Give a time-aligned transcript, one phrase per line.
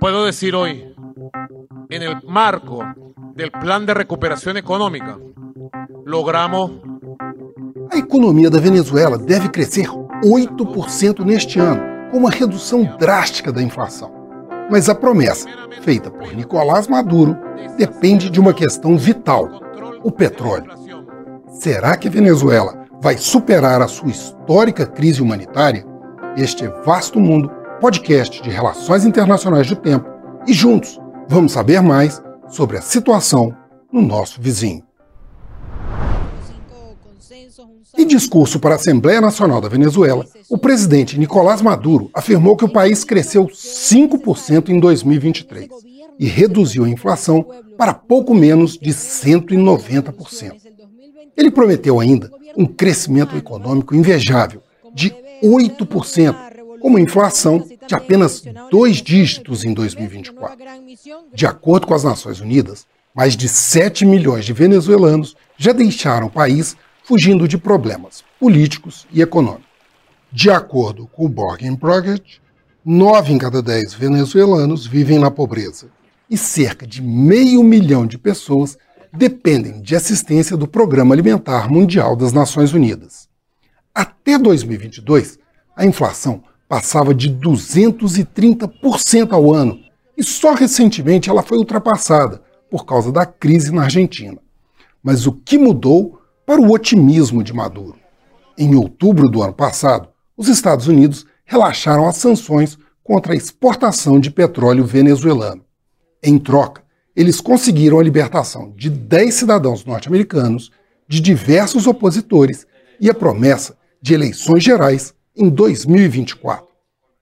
[0.00, 0.94] puedo decir hoy,
[1.90, 2.84] en el marco
[3.34, 5.18] del plan de recuperación económica,
[6.04, 6.70] logramos
[7.90, 9.88] A economia da Venezuela deve crescer
[10.22, 14.12] 8% neste ano, com uma redução drástica da inflação.
[14.70, 15.48] Mas a promessa,
[15.80, 17.34] feita por Nicolás Maduro,
[17.78, 19.48] depende de uma questão vital:
[20.04, 20.70] o petróleo.
[21.48, 25.84] Será que a Venezuela vai superar a sua histórica crise humanitária?
[26.36, 27.50] Este Vasto Mundo,
[27.80, 30.08] podcast de relações internacionais do tempo,
[30.46, 33.54] e juntos vamos saber mais sobre a situação
[33.92, 34.82] no nosso vizinho.
[37.96, 42.72] Em discurso para a Assembleia Nacional da Venezuela, o presidente Nicolás Maduro afirmou que o
[42.72, 45.68] país cresceu 5% em 2023
[46.18, 47.44] e reduziu a inflação
[47.76, 50.52] para pouco menos de 190%.
[51.36, 54.62] Ele prometeu ainda um crescimento econômico invejável
[54.94, 56.47] de 8%,
[56.80, 60.56] com uma inflação de apenas dois dígitos em 2024.
[61.34, 66.30] De acordo com as Nações Unidas, mais de 7 milhões de venezuelanos já deixaram o
[66.30, 69.66] país fugindo de problemas políticos e econômicos.
[70.30, 72.40] De acordo com o Borgen Project,
[72.84, 75.88] 9 em cada 10 venezuelanos vivem na pobreza
[76.30, 78.76] e cerca de meio milhão de pessoas
[79.12, 83.28] dependem de assistência do Programa Alimentar Mundial das Nações Unidas.
[83.94, 85.38] Até 2022,
[85.74, 89.80] a inflação passava de 230% ao ano
[90.16, 94.38] e só recentemente ela foi ultrapassada por causa da crise na Argentina.
[95.02, 97.96] Mas o que mudou para o otimismo de Maduro.
[98.56, 104.30] Em outubro do ano passado, os Estados Unidos relaxaram as sanções contra a exportação de
[104.30, 105.64] petróleo venezuelano.
[106.22, 106.82] Em troca,
[107.14, 110.70] eles conseguiram a libertação de 10 cidadãos norte-americanos,
[111.06, 112.66] de diversos opositores
[113.00, 116.66] e a promessa de eleições gerais em 2024.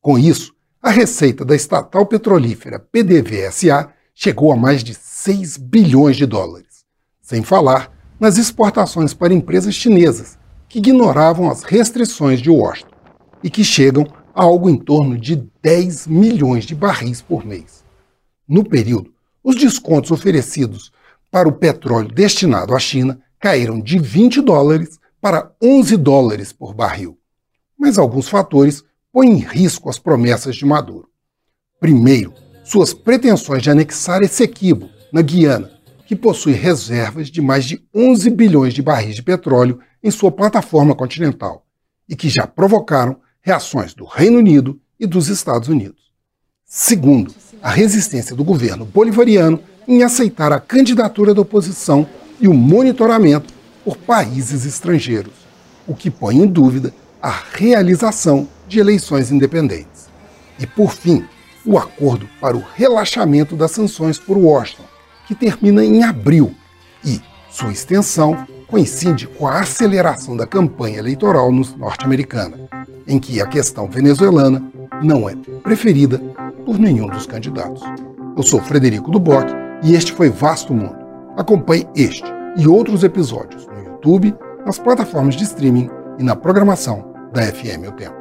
[0.00, 6.24] Com isso, a receita da estatal petrolífera PDVSA chegou a mais de 6 bilhões de
[6.24, 6.84] dólares,
[7.20, 10.38] sem falar nas exportações para empresas chinesas,
[10.68, 12.94] que ignoravam as restrições de Washington
[13.42, 17.84] e que chegam a algo em torno de 10 milhões de barris por mês.
[18.48, 19.12] No período,
[19.44, 20.90] os descontos oferecidos
[21.30, 27.18] para o petróleo destinado à China caíram de 20 dólares para 11 dólares por barril.
[27.78, 31.08] Mas alguns fatores põem em risco as promessas de Maduro.
[31.78, 32.34] Primeiro,
[32.64, 35.70] suas pretensões de anexar Essequibo, na Guiana,
[36.06, 40.94] que possui reservas de mais de 11 bilhões de barris de petróleo em sua plataforma
[40.94, 41.64] continental
[42.08, 46.12] e que já provocaram reações do Reino Unido e dos Estados Unidos.
[46.64, 52.06] Segundo, a resistência do governo bolivariano em aceitar a candidatura da oposição
[52.40, 53.52] e o monitoramento
[53.84, 55.32] por países estrangeiros,
[55.86, 56.92] o que põe em dúvida
[57.22, 60.08] a realização de eleições independentes.
[60.58, 61.24] E, por fim,
[61.64, 64.84] o acordo para o relaxamento das sanções por Washington,
[65.26, 66.54] que termina em abril
[67.04, 67.20] e
[67.50, 72.58] sua extensão coincide com a aceleração da campanha eleitoral norte-americana,
[73.06, 74.62] em que a questão venezuelana
[75.02, 76.18] não é preferida
[76.64, 77.82] por nenhum dos candidatos.
[78.36, 79.46] Eu sou Frederico Duboc
[79.82, 80.96] e este foi Vasto Mundo.
[81.36, 82.24] Acompanhe este
[82.56, 84.34] e outros episódios no YouTube,
[84.66, 88.17] nas plataformas de streaming e na programação da FM O Tempo.